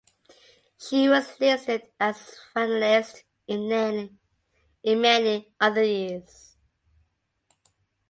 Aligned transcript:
She 0.79 1.07
was 1.09 1.39
listed 1.39 1.83
as 1.99 2.33
finalist 2.55 3.21
in 3.45 3.67
many 4.99 5.53
other 5.59 5.83
years. 5.83 6.57